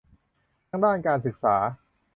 [0.69, 1.55] ทั้งด้านการศึกษา